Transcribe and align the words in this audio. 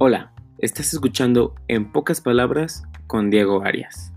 Hola, 0.00 0.32
estás 0.58 0.94
escuchando 0.94 1.56
En 1.66 1.90
pocas 1.90 2.20
palabras 2.20 2.84
con 3.08 3.30
Diego 3.30 3.64
Arias. 3.64 4.12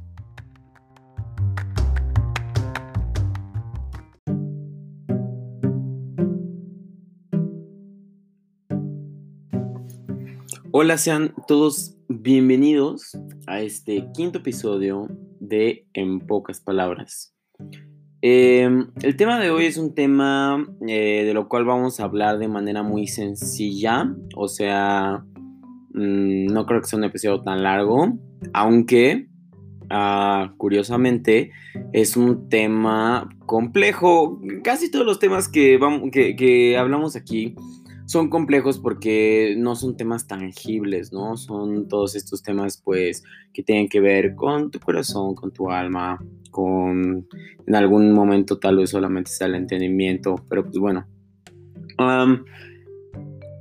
Hola, 10.69 10.99
sean 10.99 11.33
todos 11.47 11.97
bienvenidos 12.07 13.17
a 13.47 13.61
este 13.61 14.07
quinto 14.13 14.37
episodio 14.37 15.07
de 15.39 15.87
En 15.93 16.19
pocas 16.19 16.61
palabras. 16.61 17.33
Em, 18.21 18.91
el 19.01 19.15
tema 19.15 19.39
de 19.39 19.49
hoy 19.49 19.65
es 19.65 19.77
un 19.77 19.95
tema 19.95 20.63
eh, 20.87 21.23
de 21.25 21.33
lo 21.33 21.49
cual 21.49 21.65
vamos 21.65 21.99
a 21.99 22.03
hablar 22.03 22.37
de 22.37 22.47
manera 22.47 22.83
muy 22.83 23.07
sencilla, 23.07 24.15
o 24.35 24.47
sea, 24.47 25.25
Mm, 25.93 26.45
no 26.47 26.65
creo 26.65 26.81
que 26.81 26.87
sea 26.87 26.99
un 26.99 27.05
episodio 27.05 27.41
tan 27.41 27.63
largo, 27.63 28.17
aunque 28.53 29.27
ah, 29.89 30.53
curiosamente 30.57 31.51
es 31.91 32.15
un 32.15 32.49
tema 32.49 33.29
complejo. 33.45 34.39
Casi 34.63 34.89
todos 34.89 35.05
los 35.05 35.19
temas 35.19 35.49
que, 35.49 35.77
vamos, 35.77 36.09
que, 36.11 36.77
hablamos 36.77 37.15
aquí 37.15 37.55
son 38.05 38.29
complejos 38.29 38.79
porque 38.79 39.55
no 39.57 39.75
son 39.75 39.95
temas 39.97 40.27
tangibles, 40.27 41.11
¿no? 41.13 41.37
Son 41.37 41.87
todos 41.87 42.15
estos 42.15 42.41
temas, 42.43 42.81
pues, 42.83 43.23
que 43.53 43.63
tienen 43.63 43.87
que 43.87 43.99
ver 43.99 44.35
con 44.35 44.71
tu 44.71 44.79
corazón, 44.79 45.35
con 45.35 45.51
tu 45.51 45.71
alma, 45.71 46.23
con 46.51 47.27
en 47.65 47.75
algún 47.75 48.11
momento 48.13 48.59
tal 48.59 48.77
vez 48.77 48.89
solamente 48.89 49.31
sea 49.31 49.47
el 49.47 49.55
entendimiento, 49.55 50.35
pero 50.49 50.63
pues 50.63 50.77
bueno. 50.77 51.05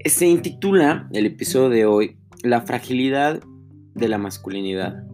se 0.05 0.27
intitula 0.27 1.09
el 1.13 1.27
episodio 1.27 1.69
de 1.69 1.85
hoy 1.85 2.20
la 2.43 2.63
fragilidad 2.63 3.43
de 3.95 4.09
la 4.09 4.19
masculinidad. 4.19 5.05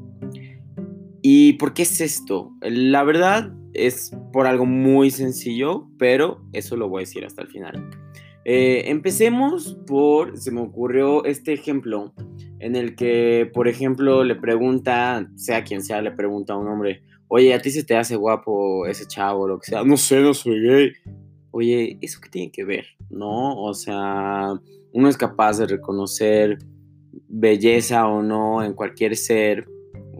¿Y 1.23 1.55
por 1.55 1.75
qué 1.75 1.83
es 1.83 2.01
esto? 2.01 2.53
La 2.61 3.03
verdad 3.03 3.53
es 3.75 4.13
por 4.33 4.47
algo 4.47 4.65
muy 4.65 5.11
sencillo, 5.11 5.89
pero 5.99 6.41
eso 6.53 6.77
lo 6.77 6.89
voy 6.89 7.01
a 7.01 7.07
decir 7.07 7.25
hasta 7.25 7.43
el 7.43 7.49
final. 7.49 7.91
Eh, 8.45 8.91
empecemos 8.91 9.77
por, 9.87 10.39
se 10.39 10.53
me 10.53 10.61
ocurrió 10.61 11.25
este 11.25 11.53
ejemplo 11.53 12.15
en 12.61 12.77
el 12.77 12.95
que, 12.95 13.51
por 13.53 13.67
ejemplo, 13.67 14.23
le 14.23 14.37
pregunta, 14.37 15.29
sea 15.35 15.65
quien 15.65 15.83
sea, 15.83 16.01
le 16.01 16.13
pregunta 16.13 16.53
a 16.53 16.57
un 16.57 16.69
hombre, 16.69 17.03
oye, 17.27 17.53
¿a 17.53 17.61
ti 17.61 17.71
se 17.71 17.83
te 17.83 17.97
hace 17.97 18.15
guapo 18.15 18.87
ese 18.87 19.07
chavo 19.07 19.43
o 19.43 19.49
lo 19.49 19.59
que 19.59 19.71
sea? 19.71 19.83
No 19.83 19.97
sé, 19.97 20.21
no 20.21 20.33
soy 20.33 20.61
gay. 20.61 20.93
Oye, 21.51 21.99
¿eso 22.01 22.21
qué 22.23 22.29
tiene 22.29 22.53
que 22.53 22.65
ver? 22.65 22.87
¿No? 23.11 23.61
O 23.61 23.75
sea, 23.75 24.53
uno 24.93 25.09
es 25.09 25.17
capaz 25.17 25.59
de 25.59 25.67
reconocer 25.67 26.59
belleza 27.39 28.07
o 28.07 28.23
no 28.23 28.63
en 28.63 28.73
cualquier 28.73 29.17
ser, 29.17 29.67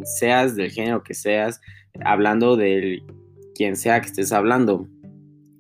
seas 0.05 0.55
del 0.55 0.71
género 0.71 1.03
que 1.03 1.15
seas, 1.15 1.61
hablando 2.05 2.57
de 2.57 3.03
quien 3.55 3.77
sea 3.77 4.01
que 4.01 4.09
estés 4.09 4.33
hablando. 4.33 4.87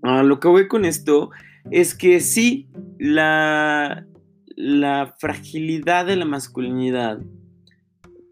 Lo 0.03 0.39
que 0.39 0.49
voy 0.49 0.69
con 0.69 0.85
esto 0.85 1.31
es 1.71 1.95
que 1.95 2.21
sí, 2.21 2.69
la, 2.99 4.07
la 4.55 5.15
fragilidad 5.19 6.07
de 6.07 6.17
la 6.17 6.27
masculinidad, 6.27 7.21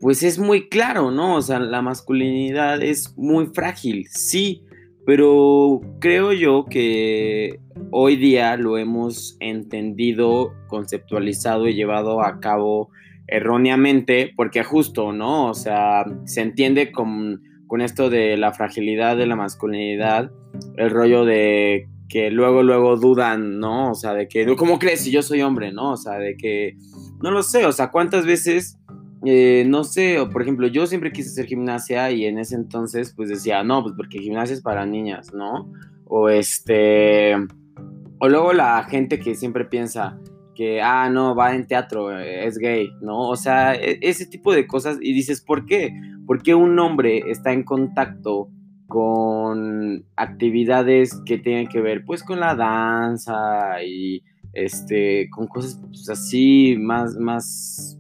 pues 0.01 0.23
es 0.23 0.39
muy 0.39 0.69
claro, 0.69 1.11
¿no? 1.11 1.37
O 1.37 1.43
sea, 1.43 1.59
la 1.59 1.83
masculinidad 1.83 2.83
es 2.83 3.17
muy 3.17 3.47
frágil, 3.47 4.07
sí, 4.09 4.63
pero 5.07 5.81
creo 5.99 6.33
yo 6.33 6.67
que 6.67 7.59
hoy 7.91 8.17
día 8.17 8.57
lo 8.57 8.77
hemos 8.79 9.37
entendido, 9.41 10.53
conceptualizado 10.69 11.67
y 11.67 11.75
llevado 11.75 12.23
a 12.23 12.39
cabo 12.39 12.91
erróneamente, 13.27 14.33
porque 14.37 14.65
justo, 14.65 15.13
¿no? 15.13 15.49
O 15.49 15.55
sea, 15.55 16.05
se 16.25 16.43
entiende 16.43 16.93
con, 16.93 17.43
esto 17.81 18.09
de 18.09 18.37
la 18.37 18.53
fragilidad 18.53 19.17
de 19.17 19.27
la 19.27 19.35
masculinidad, 19.35 20.31
el 20.77 20.91
rollo 20.91 21.25
de 21.25 21.89
que 22.09 22.31
luego, 22.31 22.63
luego 22.63 22.97
dudan, 22.97 23.59
¿no? 23.59 23.91
O 23.91 23.95
sea, 23.97 24.15
de 24.15 24.29
que, 24.29 24.47
¿cómo 24.55 24.79
crees 24.79 25.01
si 25.01 25.11
yo 25.11 25.23
soy 25.23 25.43
hombre, 25.43 25.73
¿no? 25.73 25.91
O 25.91 25.97
sea, 25.97 26.13
de 26.21 26.37
que, 26.37 26.77
no 27.21 27.33
lo 27.33 27.43
sé, 27.43 27.67
o 27.67 27.73
sea, 27.73 27.91
¿cuántas 27.91 28.27
veces, 28.27 28.79
eh, 29.25 29.65
no 29.67 29.83
sé, 29.83 30.21
o 30.21 30.31
por 30.31 30.43
ejemplo, 30.43 30.69
yo 30.69 30.87
siempre 30.87 31.11
quise 31.11 31.31
hacer 31.31 31.47
gimnasia 31.47 32.13
y 32.13 32.27
en 32.27 32.39
ese 32.39 32.55
entonces, 32.55 33.13
pues 33.17 33.29
decía, 33.29 33.65
no, 33.65 33.83
pues 33.83 33.95
porque 33.97 34.21
gimnasia 34.21 34.55
es 34.55 34.63
para 34.63 34.87
niñas, 34.87 35.35
¿no? 35.35 35.73
O 36.05 36.29
este, 36.29 37.35
o 38.21 38.29
luego 38.29 38.53
la 38.53 38.85
gente 38.85 39.19
que 39.19 39.35
siempre 39.35 39.65
piensa, 39.65 40.17
que, 40.55 40.81
ah, 40.81 41.09
no, 41.11 41.35
va 41.35 41.55
en 41.55 41.67
teatro, 41.67 42.17
eh, 42.19 42.47
es 42.47 42.59
gay, 42.59 42.89
¿no? 43.01 43.29
O 43.29 43.37
sea, 43.37 43.75
e, 43.75 43.99
ese 44.03 44.27
tipo 44.27 44.53
de 44.53 44.67
cosas. 44.67 44.99
Y 45.01 45.13
dices, 45.13 45.41
¿por 45.41 45.67
qué? 45.67 45.93
Porque 46.27 46.55
un 46.55 46.79
hombre 46.79 47.31
está 47.31 47.53
en 47.53 47.65
contacto 47.65 48.49
con 48.87 50.05
actividades 50.17 51.21
que 51.27 51.39
tienen 51.39 51.69
que 51.69 51.81
ver, 51.81 52.05
pues, 52.05 52.23
con 52.23 52.41
la 52.41 52.55
danza 52.55 53.83
y, 53.83 54.23
este, 54.53 55.29
con 55.31 55.47
cosas 55.49 55.81
pues, 55.89 56.09
así 56.09 56.77
más, 56.79 57.17
más 57.17 57.99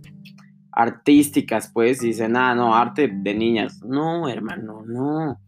artísticas, 0.72 1.70
pues, 1.72 2.02
y 2.02 2.08
dicen, 2.08 2.36
ah, 2.36 2.54
no, 2.54 2.74
arte 2.74 3.08
de 3.08 3.34
niñas. 3.34 3.82
No, 3.82 4.28
hermano, 4.28 4.84
no. 4.86 5.38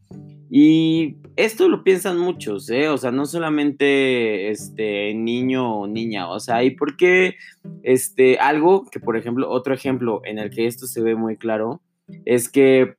Y 0.50 1.16
esto 1.34 1.68
lo 1.68 1.82
piensan 1.82 2.18
muchos, 2.18 2.70
¿eh? 2.70 2.88
O 2.88 2.98
sea, 2.98 3.10
no 3.10 3.26
solamente 3.26 4.50
este 4.50 5.12
niño 5.14 5.80
o 5.80 5.86
niña, 5.86 6.28
o 6.28 6.38
sea, 6.38 6.62
¿y 6.62 6.70
por 6.70 6.96
qué 6.96 7.34
este 7.82 8.38
algo 8.38 8.86
que, 8.90 9.00
por 9.00 9.16
ejemplo, 9.16 9.50
otro 9.50 9.74
ejemplo 9.74 10.20
en 10.24 10.38
el 10.38 10.50
que 10.50 10.66
esto 10.66 10.86
se 10.86 11.02
ve 11.02 11.16
muy 11.16 11.36
claro 11.36 11.82
es 12.24 12.48
que 12.48 12.94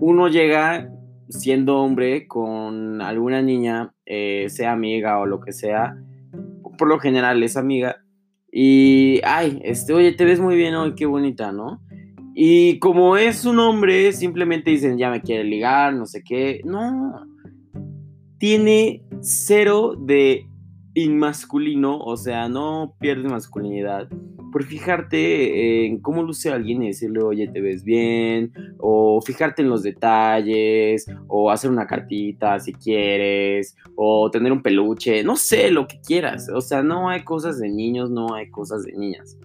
uno 0.00 0.28
llega 0.28 0.90
siendo 1.28 1.78
hombre 1.78 2.26
con 2.26 3.02
alguna 3.02 3.42
niña, 3.42 3.92
eh, 4.06 4.46
sea 4.48 4.72
amiga 4.72 5.18
o 5.18 5.26
lo 5.26 5.40
que 5.40 5.52
sea, 5.52 5.96
por 6.78 6.88
lo 6.88 6.98
general 6.98 7.42
es 7.42 7.56
amiga, 7.56 8.02
y, 8.58 9.20
ay, 9.24 9.60
este, 9.64 9.92
oye, 9.92 10.12
te 10.12 10.24
ves 10.24 10.40
muy 10.40 10.56
bien 10.56 10.74
hoy, 10.74 10.94
qué 10.94 11.04
bonita, 11.04 11.52
¿no? 11.52 11.82
Y 12.38 12.78
como 12.80 13.16
es 13.16 13.46
un 13.46 13.58
hombre, 13.60 14.12
simplemente 14.12 14.70
dicen, 14.70 14.98
ya 14.98 15.08
me 15.08 15.22
quiere 15.22 15.42
ligar, 15.42 15.94
no 15.94 16.04
sé 16.04 16.22
qué. 16.22 16.60
No. 16.64 17.26
Tiene 18.36 19.02
cero 19.22 19.96
de 19.98 20.44
inmasculino, 20.92 21.98
o 21.98 22.14
sea, 22.18 22.50
no 22.50 22.94
pierde 23.00 23.30
masculinidad. 23.30 24.10
Por 24.52 24.64
fijarte 24.64 25.86
en 25.86 25.98
cómo 26.02 26.22
luce 26.22 26.50
alguien 26.50 26.82
y 26.82 26.88
decirle, 26.88 27.22
oye, 27.22 27.48
te 27.48 27.62
ves 27.62 27.84
bien, 27.84 28.52
o 28.80 29.22
fijarte 29.22 29.62
en 29.62 29.70
los 29.70 29.82
detalles, 29.82 31.06
o 31.28 31.50
hacer 31.50 31.70
una 31.70 31.86
cartita 31.86 32.60
si 32.60 32.74
quieres, 32.74 33.74
o 33.94 34.30
tener 34.30 34.52
un 34.52 34.60
peluche, 34.60 35.24
no 35.24 35.36
sé, 35.36 35.70
lo 35.70 35.88
que 35.88 36.02
quieras. 36.02 36.50
O 36.54 36.60
sea, 36.60 36.82
no 36.82 37.08
hay 37.08 37.24
cosas 37.24 37.58
de 37.58 37.70
niños, 37.70 38.10
no 38.10 38.34
hay 38.34 38.50
cosas 38.50 38.82
de 38.84 38.92
niñas. 38.92 39.38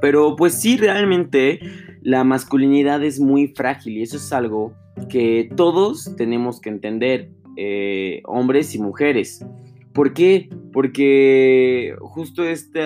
Pero 0.00 0.36
pues 0.36 0.54
sí, 0.54 0.76
realmente 0.76 1.60
la 2.08 2.24
masculinidad 2.24 3.04
es 3.04 3.20
muy 3.20 3.48
frágil 3.48 3.98
y 3.98 4.02
eso 4.02 4.16
es 4.16 4.32
algo 4.32 4.72
que 5.10 5.50
todos 5.56 6.16
tenemos 6.16 6.58
que 6.58 6.70
entender, 6.70 7.28
eh, 7.58 8.22
hombres 8.24 8.74
y 8.74 8.80
mujeres. 8.80 9.44
¿Por 9.92 10.14
qué? 10.14 10.48
Porque 10.72 11.94
justo 12.00 12.44
este 12.44 12.80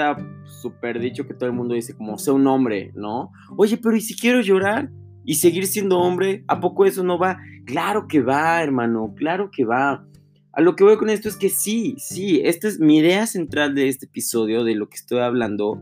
súper 0.61 0.99
dicho 0.99 1.25
que 1.25 1.35
todo 1.35 1.49
el 1.49 1.55
mundo 1.55 1.75
dice 1.75 1.95
como 1.95 2.19
sea 2.19 2.35
un 2.35 2.49
hombre, 2.49 2.91
¿no? 2.97 3.31
Oye, 3.57 3.77
pero 3.77 3.95
¿y 3.95 4.01
si 4.01 4.17
quiero 4.17 4.41
llorar 4.41 4.91
y 5.25 5.35
seguir 5.35 5.69
siendo 5.69 6.01
hombre? 6.01 6.43
¿A 6.49 6.59
poco 6.59 6.85
eso 6.85 7.05
no 7.05 7.17
va? 7.17 7.39
Claro 7.65 8.09
que 8.09 8.23
va, 8.23 8.61
hermano, 8.61 9.15
claro 9.17 9.53
que 9.53 9.65
va. 9.65 10.05
A 10.53 10.61
lo 10.61 10.75
que 10.75 10.83
voy 10.83 10.97
con 10.97 11.11
esto 11.11 11.29
es 11.29 11.37
que 11.37 11.49
sí, 11.49 11.95
sí, 11.97 12.41
esta 12.43 12.67
es 12.67 12.81
mi 12.81 12.99
idea 12.99 13.29
central 13.29 13.77
de 13.77 13.87
este 13.87 14.07
episodio, 14.07 14.65
de 14.65 14.75
lo 14.75 14.89
que 14.89 14.97
estoy 14.97 15.21
hablando, 15.21 15.81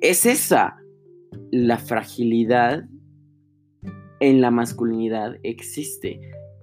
es 0.00 0.26
esa. 0.26 0.79
La 1.50 1.78
fragilidad 1.78 2.88
en 4.20 4.40
la 4.40 4.50
masculinidad 4.50 5.36
existe. 5.42 6.20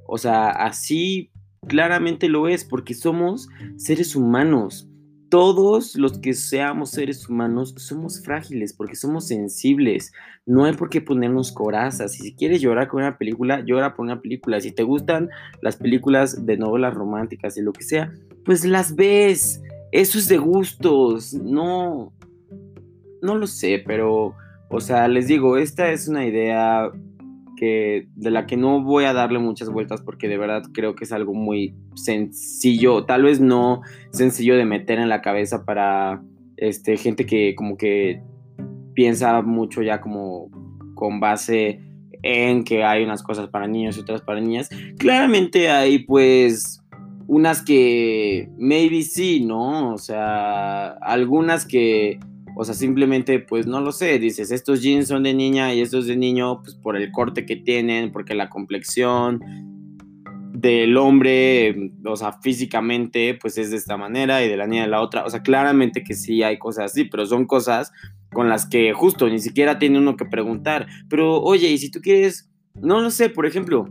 O 0.08 0.18
sea, 0.18 0.50
así 0.50 1.32
claramente 1.68 2.30
lo 2.30 2.48
es, 2.48 2.64
porque 2.64 2.94
somos 2.94 3.50
seres 3.76 4.16
humanos. 4.16 4.90
Todos 5.30 5.98
los 5.98 6.20
que 6.20 6.34
seamos 6.34 6.92
seres 6.92 7.28
humanos 7.28 7.74
somos 7.78 8.24
frágiles 8.24 8.74
porque 8.74 8.96
somos 8.96 9.28
sensibles. 9.28 10.14
No 10.46 10.64
hay 10.64 10.74
por 10.74 10.90
qué 10.90 11.02
ponernos 11.02 11.52
corazas. 11.52 12.14
Si 12.14 12.34
quieres 12.34 12.62
llorar 12.62 12.88
con 12.88 13.02
una 13.02 13.18
película, 13.18 13.62
llora 13.66 13.94
por 13.94 14.06
una 14.06 14.22
película. 14.22 14.62
Si 14.62 14.72
te 14.72 14.84
gustan 14.84 15.30
las 15.62 15.76
películas 15.76 16.46
de 16.46 16.56
novelas 16.56 16.94
románticas 16.94 17.58
y 17.58 17.62
lo 17.62 17.74
que 17.74 17.84
sea, 17.84 18.14
pues 18.46 18.64
las 18.64 18.96
ves. 18.96 19.62
Eso 19.92 20.18
es 20.18 20.30
de 20.30 20.38
gustos. 20.38 21.34
No, 21.34 22.14
no 23.22 23.36
lo 23.36 23.48
sé, 23.48 23.84
pero, 23.86 24.34
o 24.70 24.80
sea, 24.80 25.08
les 25.08 25.28
digo, 25.28 25.58
esta 25.58 25.92
es 25.92 26.08
una 26.08 26.26
idea 26.26 26.92
que, 27.56 28.08
de 28.16 28.32
la 28.32 28.46
que 28.46 28.58
no 28.58 28.84
voy 28.84 29.06
a 29.06 29.14
darle 29.14 29.40
muchas 29.40 29.70
vueltas 29.70 30.02
porque 30.02 30.28
de 30.28 30.38
verdad 30.38 30.64
creo 30.74 30.96
que 30.96 31.06
es 31.06 31.12
algo 31.12 31.34
muy 31.34 31.76
sencillo, 31.96 33.06
tal 33.06 33.24
vez 33.24 33.40
no 33.40 33.82
sencillo 34.12 34.56
de 34.56 34.66
meter 34.66 35.00
en 35.00 35.10
la 35.10 35.22
cabeza 35.22 35.66
para 35.66 36.22
este, 36.58 36.98
gente 36.98 37.26
que 37.26 37.56
como 37.56 37.78
que 37.78 38.22
piensa 38.94 39.42
mucho 39.42 39.82
ya 39.82 40.02
como 40.02 40.50
con 40.96 41.20
base 41.20 41.82
en 42.24 42.64
que 42.64 42.84
hay 42.84 43.04
unas 43.04 43.24
cosas 43.24 43.48
para 43.48 43.68
niños 43.68 43.98
y 43.98 44.02
otras 44.02 44.22
para 44.22 44.42
niñas. 44.42 44.70
Claramente 44.98 45.70
hay 45.70 46.00
pues 46.00 46.82
unas 47.28 47.62
que 47.62 48.50
maybe 48.58 49.04
sí, 49.04 49.46
¿no? 49.46 49.94
O 49.94 49.98
sea, 49.98 50.90
algunas 50.94 51.66
que, 51.66 52.20
o 52.60 52.64
sea, 52.66 52.74
simplemente 52.74 53.40
pues 53.40 53.68
no 53.68 53.82
lo 53.82 53.92
sé, 53.92 54.18
dices, 54.18 54.50
estos 54.50 54.82
jeans 54.82 55.08
son 55.08 55.24
de 55.24 55.34
niña 55.36 55.76
y 55.76 55.82
estos 55.82 56.08
de 56.08 56.18
niño, 56.18 56.64
pues 56.64 56.74
por 56.74 56.98
el 56.98 57.12
corte 57.12 57.46
que 57.46 57.56
tienen, 57.56 58.12
porque 58.12 58.34
la 58.34 58.50
complexión 58.50 59.40
del 60.54 60.98
hombre, 60.98 61.92
o 62.04 62.16
sea, 62.16 62.34
físicamente, 62.42 63.38
pues 63.40 63.60
es 63.60 63.70
de 63.70 63.78
esta 63.78 63.96
manera 63.96 64.44
y 64.44 64.50
de 64.50 64.58
la 64.58 64.66
niña 64.66 64.82
de 64.82 64.88
la 64.88 65.02
otra. 65.02 65.24
O 65.24 65.30
sea, 65.30 65.44
claramente 65.44 66.04
que 66.04 66.16
sí 66.16 66.42
hay 66.42 66.58
cosas 66.58 66.86
así, 66.86 67.04
pero 67.04 67.28
son 67.28 67.46
cosas 67.46 67.92
con 68.34 68.50
las 68.50 68.66
que 68.66 68.92
justo 68.92 69.30
ni 69.30 69.38
siquiera 69.38 69.78
tiene 69.78 70.00
uno 70.00 70.18
que 70.18 70.26
preguntar. 70.26 70.88
Pero 71.10 71.40
oye, 71.44 71.70
y 71.70 71.78
si 71.78 71.92
tú 71.92 72.02
quieres, 72.02 72.50
no 72.74 73.02
lo 73.02 73.12
sé, 73.12 73.30
por 73.30 73.46
ejemplo, 73.46 73.88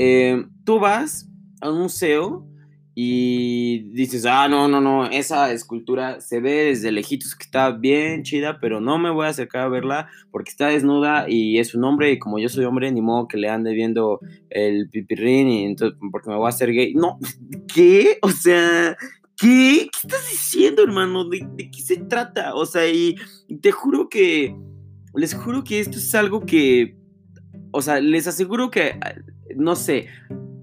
eh, 0.00 0.44
tú 0.64 0.80
vas 0.80 1.28
a 1.60 1.70
un 1.70 1.82
museo 1.82 2.44
y 2.94 3.90
dices, 3.94 4.26
ah, 4.26 4.48
no, 4.48 4.68
no, 4.68 4.80
no, 4.80 5.06
esa 5.06 5.50
escultura 5.52 6.20
se 6.20 6.40
ve 6.40 6.64
desde 6.66 6.92
lejitos 6.92 7.34
que 7.34 7.44
está 7.44 7.70
bien 7.70 8.22
chida, 8.22 8.58
pero 8.60 8.80
no 8.80 8.98
me 8.98 9.10
voy 9.10 9.26
a 9.26 9.30
acercar 9.30 9.62
a 9.62 9.68
verla 9.68 10.08
porque 10.30 10.50
está 10.50 10.68
desnuda 10.68 11.24
y 11.28 11.58
es 11.58 11.74
un 11.74 11.84
hombre 11.84 12.12
y 12.12 12.18
como 12.18 12.38
yo 12.38 12.50
soy 12.50 12.66
hombre, 12.66 12.92
ni 12.92 13.00
modo 13.00 13.28
que 13.28 13.38
le 13.38 13.48
ande 13.48 13.72
viendo 13.72 14.20
el 14.50 14.90
pipirrín 14.90 15.48
y 15.48 15.64
entonces, 15.64 15.98
porque 16.10 16.28
me 16.28 16.36
voy 16.36 16.46
a 16.46 16.50
hacer 16.50 16.70
gay. 16.72 16.92
No, 16.94 17.18
¿qué? 17.74 18.18
O 18.20 18.30
sea, 18.30 18.96
¿qué? 19.36 19.88
¿Qué 19.90 19.98
estás 20.02 20.30
diciendo, 20.30 20.82
hermano? 20.82 21.28
¿De, 21.28 21.40
qué 21.56 21.80
se 21.80 21.96
trata? 21.96 22.54
O 22.54 22.66
sea, 22.66 22.86
y 22.88 23.16
te 23.62 23.72
juro 23.72 24.10
que, 24.10 24.54
les 25.14 25.34
juro 25.34 25.64
que 25.64 25.80
esto 25.80 25.98
es 25.98 26.14
algo 26.14 26.44
que, 26.44 26.96
o 27.70 27.82
sea, 27.82 28.00
les 28.00 28.26
aseguro 28.26 28.70
que, 28.70 28.98
no 29.56 29.76
sé, 29.76 30.08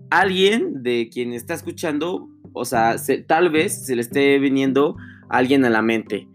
alguien 0.10 0.84
de 0.84 1.10
quien 1.12 1.34
está 1.34 1.54
escuchando, 1.54 2.30
o 2.54 2.66
sea, 2.66 2.96
tal 3.28 3.50
vez 3.50 3.86
se 3.86 3.96
le 3.96 4.02
esté 4.02 4.40
viniendo 4.40 4.96
alguien 5.30 5.66
a 5.66 5.70
la 5.70 5.82
mente. 5.82 6.28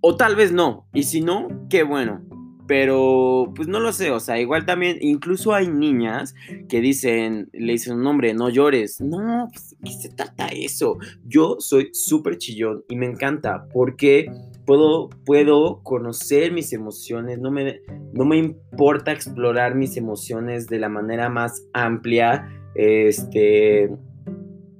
O 0.00 0.16
tal 0.16 0.36
vez 0.36 0.52
no. 0.52 0.86
Y 0.92 1.04
si 1.04 1.20
no, 1.20 1.48
qué 1.68 1.82
bueno. 1.82 2.22
Pero, 2.66 3.52
pues 3.54 3.68
no 3.68 3.80
lo 3.80 3.92
sé, 3.92 4.10
o 4.12 4.20
sea, 4.20 4.40
igual 4.40 4.64
también, 4.64 4.96
incluso 5.00 5.52
hay 5.52 5.66
niñas 5.66 6.34
que 6.68 6.80
dicen, 6.80 7.50
le 7.52 7.72
dicen 7.72 7.96
un 7.96 8.04
nombre, 8.04 8.34
no 8.34 8.48
llores. 8.48 9.00
No, 9.00 9.48
pues, 9.52 9.76
¿qué 9.84 9.92
se 9.92 10.08
trata 10.10 10.46
eso? 10.46 10.96
Yo 11.26 11.56
soy 11.58 11.90
súper 11.92 12.38
chillón 12.38 12.84
y 12.88 12.96
me 12.96 13.06
encanta 13.06 13.66
porque 13.74 14.32
puedo, 14.66 15.10
puedo 15.24 15.82
conocer 15.82 16.52
mis 16.52 16.72
emociones, 16.72 17.38
no 17.38 17.50
me, 17.50 17.80
no 18.12 18.24
me 18.24 18.36
importa 18.36 19.12
explorar 19.12 19.74
mis 19.74 19.96
emociones 19.96 20.66
de 20.66 20.78
la 20.78 20.88
manera 20.88 21.28
más 21.28 21.66
amplia 21.72 22.48
este, 22.74 23.90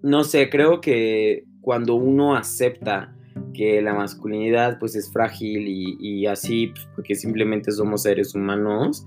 no 0.02 0.24
sé, 0.24 0.48
creo 0.48 0.80
que 0.80 1.44
cuando 1.60 1.94
uno 1.94 2.34
acepta 2.34 3.14
que 3.54 3.82
la 3.82 3.94
masculinidad 3.94 4.78
pues 4.78 4.96
es 4.96 5.12
frágil 5.12 5.66
y, 5.68 6.26
así, 6.26 6.68
pues, 6.68 6.88
porque 6.94 7.14
simplemente 7.14 7.70
somos 7.70 8.02
seres 8.02 8.34
humanos, 8.34 9.06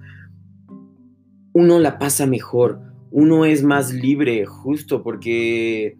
uno 1.53 1.79
la 1.79 1.97
pasa 1.97 2.25
mejor, 2.25 2.79
uno 3.11 3.45
es 3.45 3.63
más 3.63 3.93
libre, 3.93 4.45
justo 4.45 5.01
porque 5.01 5.97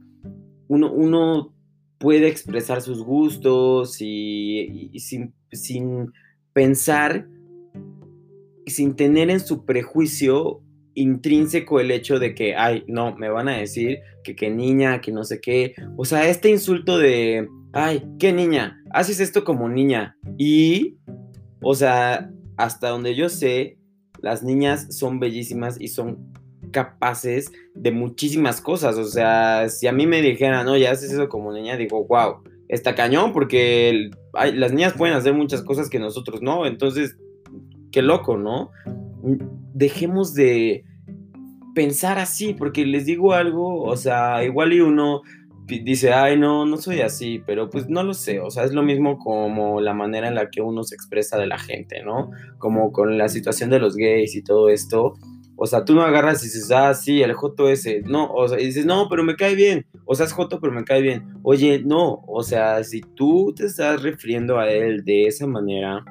uno, 0.68 0.92
uno 0.92 1.55
puede 1.98 2.28
expresar 2.28 2.82
sus 2.82 3.04
gustos 3.04 3.98
y, 4.00 4.92
sin, 5.00 5.34
sin 5.52 6.12
pensar, 6.54 7.28
sin 8.66 8.96
tener 8.96 9.30
en 9.30 9.40
su 9.40 9.66
prejuicio 9.66 10.62
intrínseco 10.94 11.80
el 11.80 11.92
hecho 11.92 12.20
de 12.20 12.34
que, 12.36 12.56
ay, 12.56 12.84
no, 12.88 13.16
me 13.16 13.30
van 13.30 13.50
a 13.50 13.58
decir 13.58 14.00
que 14.24 14.36
qué 14.36 14.50
niña, 14.50 15.02
que 15.02 15.12
no 15.12 15.24
sé 15.24 15.42
qué. 15.42 15.76
O 15.98 16.06
sea, 16.06 16.28
este 16.28 16.50
insulto 16.50 16.98
de, 16.98 17.48
ay, 17.74 18.04
qué 18.20 18.32
niña, 18.34 18.82
haces 18.92 19.20
esto 19.20 19.44
como 19.44 19.70
niña. 19.70 20.18
Y, 20.38 20.98
o 21.62 21.76
sea, 21.76 22.32
hasta 22.58 22.90
donde 22.90 23.16
yo 23.16 23.30
sé, 23.30 23.78
las 24.22 24.44
niñas 24.44 24.98
son 24.98 25.20
bellísimas 25.20 25.80
y 25.80 25.90
son 25.90 26.34
capaces 26.72 27.52
de 27.74 27.92
muchísimas 27.92 28.62
cosas. 28.62 28.98
O 28.98 29.06
sea, 29.06 29.70
si 29.70 29.88
a 29.88 29.92
mí 29.92 30.08
me 30.08 30.22
dijeran, 30.22 30.66
no, 30.66 30.78
ya 30.78 30.92
haces 30.92 31.12
eso 31.12 31.30
como 31.30 31.54
niña, 31.54 31.78
digo, 31.78 32.06
wow, 32.06 32.44
está 32.68 32.96
cañón 32.96 33.34
porque 33.34 34.10
las 34.54 34.72
niñas 34.74 34.94
pueden 34.94 35.16
hacer 35.16 35.34
muchas 35.34 35.62
cosas 35.62 35.90
que 35.90 36.00
nosotros 36.00 36.42
no. 36.42 36.66
Entonces, 36.66 37.18
qué 37.92 38.02
loco, 38.02 38.38
¿no? 38.38 38.72
dejemos 39.74 40.34
de 40.34 40.86
pensar 41.74 42.18
así, 42.18 42.54
porque 42.54 42.86
les 42.86 43.06
digo 43.06 43.34
algo, 43.34 43.84
o 43.84 43.98
sea, 43.98 44.44
igual 44.44 44.74
y 44.74 44.80
uno 44.80 45.22
dice, 45.68 46.14
ay, 46.14 46.40
no, 46.40 46.66
no 46.66 46.78
soy 46.78 47.02
así, 47.02 47.42
pero 47.46 47.70
pues 47.70 47.90
no 47.90 48.04
lo 48.04 48.14
sé, 48.14 48.40
o 48.40 48.50
sea, 48.50 48.64
es 48.64 48.72
lo 48.72 48.84
mismo 48.84 49.18
como 49.18 49.82
la 49.82 49.94
manera 49.94 50.28
en 50.28 50.36
la 50.36 50.50
que 50.50 50.62
uno 50.62 50.84
se 50.84 50.96
expresa 50.96 51.38
de 51.38 51.48
la 51.48 51.58
gente, 51.58 52.04
¿no? 52.04 52.32
Como 52.60 52.92
con 52.92 53.18
la 53.18 53.28
situación 53.28 53.70
de 53.70 53.80
los 53.80 53.96
gays 53.96 54.36
y 54.36 54.44
todo 54.44 54.70
esto. 54.70 55.16
O 55.58 55.66
sea, 55.66 55.86
tú 55.86 55.96
no 55.96 56.02
agarras 56.02 56.42
y 56.42 56.46
dices, 56.46 56.72
ah, 56.72 56.94
sí, 56.94 57.22
el 57.22 57.34
Joto. 57.34 57.66
No, 58.06 58.32
o 58.32 58.48
sea, 58.48 58.60
y 58.60 58.66
dices, 58.66 58.86
no, 58.86 59.08
pero 59.10 59.24
me 59.24 59.36
cae 59.36 59.56
bien. 59.56 59.86
O 60.06 60.16
sea, 60.16 60.26
es 60.26 60.34
Joto, 60.34 60.60
pero 60.60 60.74
me 60.74 60.84
cae 60.84 61.02
bien. 61.02 61.26
Oye, 61.44 61.82
no, 61.86 62.24
o 62.28 62.44
sea, 62.44 62.84
si 62.84 63.02
tú 63.02 63.54
te 63.56 63.66
estás 63.66 64.02
refiriendo 64.02 64.60
a 64.60 64.70
él 64.70 65.06
de 65.06 65.28
esa 65.28 65.48
manera, 65.48 66.04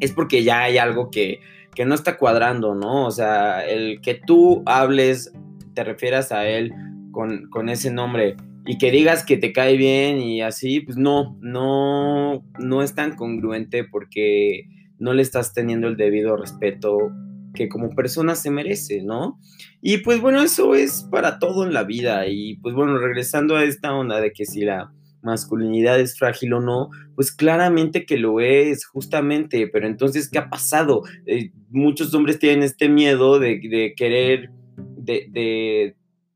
es 0.00 0.12
porque 0.12 0.44
ya 0.44 0.62
hay 0.62 0.78
algo 0.78 1.10
que, 1.10 1.40
que 1.74 1.84
no 1.84 1.94
está 1.94 2.16
cuadrando, 2.16 2.74
¿no? 2.74 3.06
O 3.06 3.10
sea, 3.10 3.66
el 3.66 4.00
que 4.00 4.14
tú 4.14 4.62
hables, 4.66 5.32
te 5.74 5.82
refieras 5.82 6.30
a 6.30 6.46
él 6.46 6.72
con, 7.10 7.48
con 7.50 7.68
ese 7.68 7.90
nombre 7.90 8.36
y 8.66 8.78
que 8.78 8.90
digas 8.90 9.24
que 9.24 9.36
te 9.36 9.52
cae 9.52 9.76
bien 9.76 10.20
y 10.20 10.42
así, 10.42 10.80
pues 10.80 10.96
no, 10.96 11.36
no, 11.40 12.44
no 12.58 12.82
es 12.82 12.94
tan 12.94 13.16
congruente 13.16 13.84
porque 13.84 14.68
no 14.98 15.12
le 15.12 15.22
estás 15.22 15.54
teniendo 15.54 15.88
el 15.88 15.96
debido 15.96 16.36
respeto 16.36 17.10
que 17.54 17.68
como 17.68 17.90
persona 17.90 18.34
se 18.34 18.50
merece, 18.50 19.02
¿no? 19.02 19.38
Y 19.80 19.98
pues 19.98 20.20
bueno, 20.20 20.42
eso 20.42 20.74
es 20.74 21.06
para 21.10 21.38
todo 21.38 21.64
en 21.66 21.72
la 21.72 21.84
vida 21.84 22.26
y 22.28 22.56
pues 22.56 22.74
bueno, 22.74 22.98
regresando 22.98 23.56
a 23.56 23.64
esta 23.64 23.94
onda 23.94 24.20
de 24.20 24.32
que 24.32 24.44
si 24.44 24.62
la 24.62 24.92
masculinidad 25.22 26.00
es 26.00 26.18
frágil 26.18 26.54
o 26.54 26.60
no, 26.60 26.90
pues 27.14 27.32
claramente 27.32 28.06
que 28.06 28.16
lo 28.16 28.40
es, 28.40 28.86
justamente, 28.86 29.68
pero 29.68 29.86
entonces, 29.86 30.30
¿qué 30.30 30.38
ha 30.38 30.48
pasado? 30.48 31.02
Eh, 31.26 31.52
muchos 31.70 32.14
hombres 32.14 32.38
tienen 32.38 32.62
este 32.62 32.88
miedo 32.88 33.38
de, 33.38 33.60
querer, 33.96 34.50
de, 34.76 35.94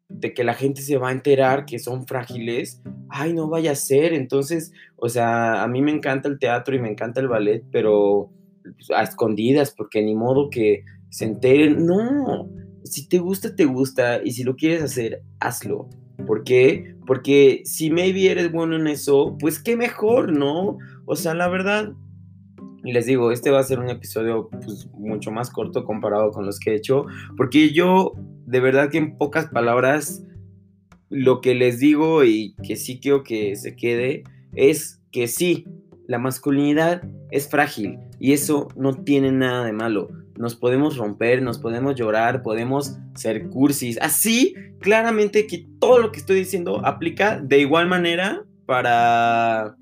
de, 0.08 0.34
que 0.34 0.44
la 0.44 0.54
gente 0.54 0.82
se 0.82 0.96
va 0.96 1.10
a 1.10 1.12
enterar 1.12 1.64
que 1.64 1.78
son 1.78 2.06
frágiles, 2.06 2.82
ay, 3.08 3.32
no 3.32 3.48
vaya 3.48 3.72
a 3.72 3.76
ser, 3.76 4.12
entonces, 4.12 4.72
o 4.96 5.08
sea, 5.08 5.62
a 5.62 5.68
mí 5.68 5.82
me 5.82 5.92
encanta 5.92 6.28
el 6.28 6.38
teatro 6.38 6.74
y 6.74 6.80
me 6.80 6.90
encanta 6.90 7.20
el 7.20 7.28
ballet, 7.28 7.62
pero 7.70 8.30
pues, 8.62 8.90
a 8.90 9.02
escondidas, 9.02 9.74
porque 9.76 10.02
ni 10.02 10.14
modo 10.14 10.50
que 10.50 10.84
se 11.14 11.26
enteren, 11.26 11.86
no, 11.86 12.50
si 12.82 13.08
te 13.08 13.20
gusta, 13.20 13.54
te 13.54 13.66
gusta, 13.66 14.20
y 14.24 14.32
si 14.32 14.42
lo 14.42 14.56
quieres 14.56 14.82
hacer, 14.82 15.22
hazlo. 15.38 15.88
¿Por 16.26 16.42
qué? 16.42 16.96
Porque 17.06 17.62
si 17.64 17.88
maybe 17.88 18.28
eres 18.32 18.50
bueno 18.50 18.74
en 18.74 18.88
eso, 18.88 19.36
pues 19.38 19.62
qué 19.62 19.76
mejor, 19.76 20.36
¿no? 20.36 20.76
O 21.04 21.14
sea, 21.14 21.34
la 21.34 21.46
verdad, 21.46 21.92
les 22.82 23.06
digo, 23.06 23.30
este 23.30 23.52
va 23.52 23.60
a 23.60 23.62
ser 23.62 23.78
un 23.78 23.90
episodio 23.90 24.48
pues, 24.50 24.88
mucho 24.98 25.30
más 25.30 25.50
corto 25.50 25.84
comparado 25.84 26.32
con 26.32 26.46
los 26.46 26.58
que 26.58 26.72
he 26.72 26.74
hecho, 26.74 27.06
porque 27.36 27.70
yo, 27.70 28.14
de 28.46 28.58
verdad 28.58 28.90
que 28.90 28.98
en 28.98 29.16
pocas 29.16 29.46
palabras, 29.46 30.24
lo 31.10 31.40
que 31.40 31.54
les 31.54 31.78
digo 31.78 32.24
y 32.24 32.56
que 32.66 32.74
sí 32.74 32.98
quiero 32.98 33.22
que 33.22 33.54
se 33.54 33.76
quede 33.76 34.24
es 34.56 35.00
que 35.12 35.28
sí, 35.28 35.64
la 36.08 36.18
masculinidad 36.18 37.04
es 37.30 37.48
frágil 37.48 38.00
y 38.18 38.32
eso 38.32 38.66
no 38.74 38.94
tiene 39.04 39.30
nada 39.30 39.64
de 39.64 39.72
malo 39.72 40.23
nos 40.36 40.56
podemos 40.56 40.96
romper, 40.96 41.42
nos 41.42 41.58
podemos 41.58 41.94
llorar, 41.94 42.42
podemos 42.42 42.96
ser 43.14 43.48
cursis. 43.48 43.98
Así, 44.00 44.54
claramente 44.80 45.46
que 45.46 45.66
todo 45.80 45.98
lo 45.98 46.12
que 46.12 46.18
estoy 46.18 46.36
diciendo 46.36 46.84
aplica 46.84 47.38
de 47.38 47.60
igual 47.60 47.86
manera 47.86 48.44
para 48.66 49.76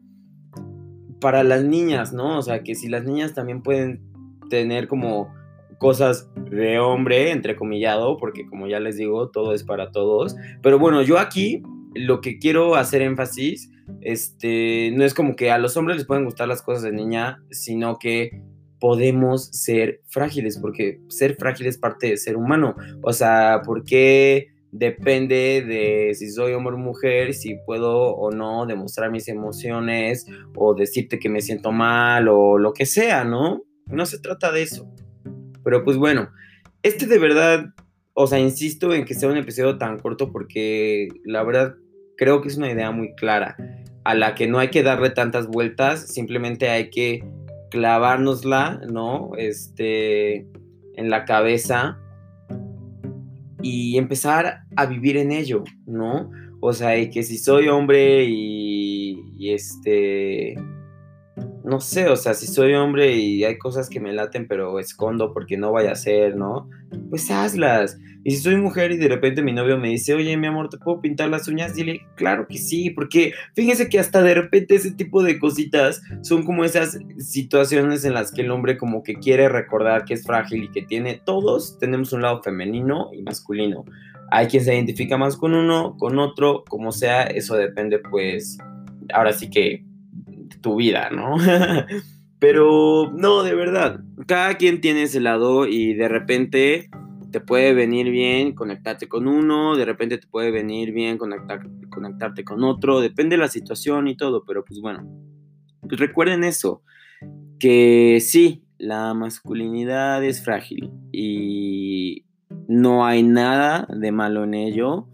para 1.23 1.45
las 1.45 1.65
niñas, 1.65 2.13
¿no? 2.13 2.37
O 2.37 2.43
sea, 2.43 2.63
que 2.63 2.75
si 2.75 2.89
las 2.89 3.05
niñas 3.05 3.33
también 3.33 3.63
pueden 3.63 4.03
tener 4.51 4.89
como 4.89 5.33
cosas 5.79 6.31
de 6.51 6.79
hombre, 6.79 7.31
entrecomillado, 7.31 8.19
porque 8.19 8.45
como 8.45 8.67
ya 8.67 8.81
les 8.81 8.97
digo, 8.97 9.31
todo 9.31 9.55
es 9.55 9.65
para 9.65 9.91
todos. 9.93 10.37
Pero 10.63 10.79
bueno, 10.79 11.01
yo 11.01 11.19
aquí 11.19 11.63
lo 11.95 12.21
que 12.21 12.39
quiero 12.39 12.75
hacer 12.75 13.03
énfasis, 13.03 13.71
este, 14.01 14.91
no 14.95 15.05
es 15.05 15.15
como 15.15 15.37
que 15.37 15.51
a 15.51 15.59
los 15.59 15.77
hombres 15.77 15.97
les 15.97 16.07
pueden 16.07 16.25
gustar 16.25 16.49
las 16.49 16.63
cosas 16.63 16.83
de 16.83 16.93
niña, 16.93 17.43
sino 17.51 17.99
que 17.99 18.43
podemos 18.83 19.45
ser 19.53 20.01
frágiles, 20.09 20.59
porque 20.59 20.99
ser 21.07 21.37
frágil 21.37 21.69
es 21.69 21.79
parte 21.79 22.09
de 22.09 22.17
ser 22.17 22.37
humano. 22.37 22.75
O 23.01 23.13
sea, 23.13 23.63
¿por 23.65 23.85
qué 23.85 24.49
depende 24.73 25.63
de 25.65 26.13
si 26.17 26.29
soy 26.33 26.53
hombre 26.55 26.75
o 26.75 26.79
mujer, 26.79 27.33
si 27.33 27.55
puedo 27.65 28.13
o 28.13 28.33
no 28.33 28.67
demostrar 28.67 29.13
mis 29.13 29.29
emociones 29.29 30.27
o 30.57 30.75
decirte 30.75 31.21
que 31.21 31.29
me 31.29 31.43
siento 31.43 31.71
mal 31.71 32.27
o 32.27 32.59
lo 32.59 32.73
que 32.73 32.85
sea, 32.85 33.23
¿no? 33.23 33.63
No 33.87 34.05
se 34.05 34.19
trata 34.19 34.51
de 34.51 34.63
eso. 34.63 34.93
Pero 35.63 35.85
pues 35.85 35.97
bueno, 35.97 36.31
este 36.83 37.07
de 37.07 37.21
verdad, 37.21 37.67
o 38.15 38.27
sea, 38.27 38.41
insisto 38.41 38.93
en 38.93 39.05
que 39.05 39.15
sea 39.15 39.29
un 39.29 39.37
episodio 39.37 39.79
tan 39.79 40.01
corto 40.01 40.33
porque 40.33 41.07
la 41.25 41.45
verdad 41.45 41.77
creo 42.17 42.43
que 42.43 42.49
es 42.49 42.57
una 42.57 42.73
idea 42.73 42.91
muy 42.91 43.15
clara 43.15 43.57
a 44.03 44.17
la 44.17 44.35
que 44.35 44.49
no 44.49 44.59
hay 44.59 44.71
que 44.71 44.83
darle 44.83 45.11
tantas 45.11 45.47
vueltas, 45.47 46.09
simplemente 46.09 46.69
hay 46.69 46.91
que 46.91 47.23
clavárnosla, 47.73 48.83
¿no? 48.87 49.31
Este, 49.39 50.47
en 50.95 51.09
la 51.09 51.25
cabeza 51.25 51.99
y 53.63 53.97
empezar 53.97 54.65
a 54.77 54.85
vivir 54.85 55.17
en 55.17 55.33
ello, 55.33 55.65
¿no? 55.87 56.31
O 56.61 56.75
sea, 56.75 56.99
y 56.99 57.09
que 57.09 57.23
si 57.23 57.39
soy 57.39 57.69
hombre 57.69 58.25
y, 58.25 59.23
y 59.39 59.55
este 59.55 60.55
no 61.65 61.81
sé, 61.81 62.09
o 62.09 62.17
sea, 62.17 62.35
si 62.35 62.47
soy 62.47 62.75
hombre 62.75 63.17
y 63.17 63.45
hay 63.45 63.57
cosas 63.57 63.89
que 63.89 64.01
me 64.01 64.13
laten, 64.13 64.47
pero 64.47 64.79
escondo 64.79 65.33
porque 65.33 65.57
no 65.57 65.73
vaya 65.73 65.93
a 65.93 65.97
ser, 65.97 66.37
¿no? 66.37 66.69
Pues 67.13 67.31
hazlas. 67.31 67.99
Y 68.25 68.31
si 68.31 68.39
soy 68.39 68.57
mujer 68.57 68.91
y 68.91 68.97
de 68.97 69.07
repente 69.07 69.43
mi 69.43 69.53
novio 69.53 69.77
me 69.77 69.91
dice, 69.91 70.15
oye, 70.15 70.35
mi 70.39 70.47
amor, 70.47 70.71
¿te 70.71 70.79
puedo 70.79 71.03
pintar 71.03 71.29
las 71.29 71.47
uñas? 71.47 71.75
Dile, 71.75 72.07
claro 72.15 72.47
que 72.49 72.57
sí, 72.57 72.89
porque 72.89 73.35
fíjense 73.55 73.91
que 73.91 73.99
hasta 73.99 74.23
de 74.23 74.33
repente 74.33 74.77
ese 74.77 74.93
tipo 74.93 75.23
de 75.23 75.39
cositas 75.39 76.01
son 76.23 76.43
como 76.43 76.65
esas 76.65 76.99
situaciones 77.19 78.07
en 78.07 78.15
las 78.15 78.33
que 78.33 78.41
el 78.41 78.51
hombre 78.51 78.79
como 78.79 79.03
que 79.03 79.17
quiere 79.17 79.51
recordar 79.51 80.07
que 80.07 80.15
es 80.15 80.25
frágil 80.25 80.65
y 80.65 80.71
que 80.71 80.81
tiene, 80.81 81.21
todos 81.23 81.79
tenemos 81.79 82.15
un 82.15 82.23
lado 82.23 82.43
femenino 82.43 83.11
y 83.13 83.21
masculino. 83.21 83.85
Hay 84.31 84.47
quien 84.47 84.65
se 84.65 84.75
identifica 84.75 85.19
más 85.19 85.37
con 85.37 85.53
uno, 85.53 85.99
con 85.99 86.19
otro, 86.19 86.65
como 86.67 86.93
sea, 86.93 87.25
eso 87.25 87.57
depende 87.57 87.99
pues, 87.99 88.57
ahora 89.13 89.35
sí 89.35 89.51
que 89.51 89.85
tu 90.63 90.77
vida, 90.77 91.11
¿no? 91.11 91.37
Pero 92.39 93.13
no, 93.15 93.43
de 93.43 93.55
verdad, 93.55 94.01
cada 94.27 94.55
quien 94.55 94.81
tiene 94.81 95.03
ese 95.03 95.21
lado 95.21 95.67
y 95.67 95.93
de 95.93 96.09
repente 96.09 96.89
te 97.33 97.41
puede 97.41 97.75
venir 97.75 98.11
bien 98.11 98.55
conectarte 98.55 99.09
con 99.09 99.27
uno, 99.27 99.77
de 99.77 99.85
repente 99.85 100.19
te 100.19 100.27
puede 100.29 100.51
venir 100.51 100.93
bien 100.93 101.19
conectar, 101.19 101.61
conectarte 101.91 102.45
con 102.45 102.63
otro, 102.63 103.01
depende 103.01 103.37
de 103.37 103.43
la 103.43 103.49
situación 103.49 104.07
y 104.07 104.17
todo, 104.17 104.45
pero 104.45 104.65
pues 104.65 104.81
bueno, 104.81 105.09
pues 105.81 105.99
recuerden 105.99 106.45
eso, 106.45 106.83
que 107.59 108.19
sí, 108.21 108.63
la 108.79 109.15
masculinidad 109.15 110.23
es 110.23 110.45
frágil 110.45 110.93
y 111.11 112.25
no 112.69 113.05
hay 113.05 113.23
nada 113.23 113.89
de 113.89 114.13
malo 114.13 114.45
en 114.45 114.55
ello 114.55 115.09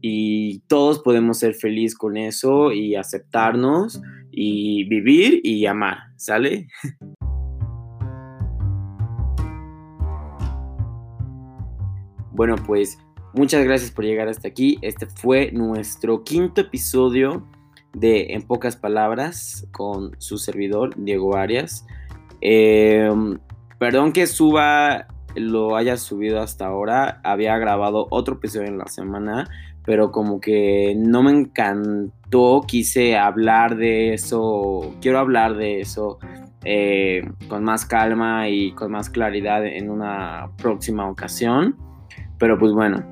y 0.00 0.60
todos 0.68 1.00
podemos 1.00 1.38
ser 1.38 1.54
felices 1.54 1.96
con 1.96 2.16
eso 2.16 2.72
y 2.72 2.94
aceptarnos 2.94 4.00
y 4.30 4.84
vivir 4.84 5.40
y 5.42 5.66
amar, 5.66 5.98
¿sale? 6.16 6.68
bueno, 12.36 12.56
pues 12.56 12.98
muchas 13.32 13.64
gracias 13.64 13.90
por 13.90 14.04
llegar 14.04 14.28
hasta 14.28 14.46
aquí. 14.46 14.78
Este 14.82 15.06
fue 15.06 15.50
nuestro 15.52 16.22
quinto 16.22 16.60
episodio 16.60 17.48
de 17.94 18.34
En 18.34 18.42
pocas 18.42 18.76
palabras 18.76 19.66
con 19.72 20.14
su 20.18 20.36
servidor, 20.36 20.94
Diego 20.96 21.34
Arias. 21.34 21.86
Em, 22.42 23.38
perdón 23.78 24.12
que 24.12 24.26
suba, 24.26 25.06
lo 25.34 25.76
haya 25.76 25.96
subido 25.96 26.40
hasta 26.40 26.66
ahora. 26.66 27.22
Había 27.24 27.56
grabado 27.56 28.06
otro 28.10 28.34
episodio 28.34 28.68
en 28.68 28.76
la 28.76 28.86
semana, 28.88 29.48
pero 29.86 30.12
como 30.12 30.40
que 30.40 30.94
no 30.94 31.22
me 31.22 31.32
encantó, 31.32 32.64
quise 32.68 33.16
hablar 33.16 33.76
de 33.76 34.12
eso, 34.12 34.94
quiero 35.00 35.18
hablar 35.18 35.56
de 35.56 35.80
eso 35.80 36.18
eh, 36.64 37.22
con 37.48 37.64
más 37.64 37.86
calma 37.86 38.48
y 38.48 38.72
con 38.72 38.90
más 38.90 39.08
claridad 39.08 39.64
en 39.64 39.88
una 39.88 40.50
próxima 40.58 41.08
ocasión, 41.08 41.76
pero 42.38 42.58
pues 42.58 42.72
bueno, 42.72 43.04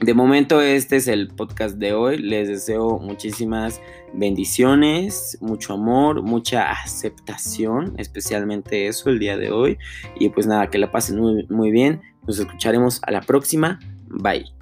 de 0.00 0.14
momento 0.14 0.60
este 0.60 0.96
es 0.96 1.08
el 1.08 1.28
podcast 1.28 1.76
de 1.76 1.92
hoy, 1.92 2.18
les 2.18 2.48
deseo 2.48 2.98
muchísimas 2.98 3.80
bendiciones, 4.14 5.36
mucho 5.40 5.74
amor, 5.74 6.22
mucha 6.22 6.70
aceptación, 6.70 7.94
especialmente 7.98 8.86
eso 8.86 9.10
el 9.10 9.18
día 9.18 9.36
de 9.36 9.50
hoy, 9.50 9.78
y 10.18 10.30
pues 10.30 10.46
nada, 10.46 10.70
que 10.70 10.78
la 10.78 10.90
pasen 10.90 11.20
muy, 11.20 11.46
muy 11.50 11.70
bien, 11.70 12.00
nos 12.26 12.38
escucharemos 12.38 13.00
a 13.06 13.10
la 13.10 13.20
próxima, 13.20 13.78
bye. 14.08 14.59